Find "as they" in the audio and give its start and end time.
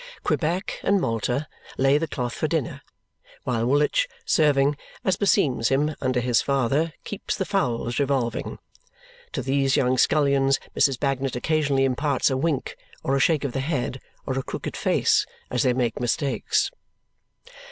15.51-15.71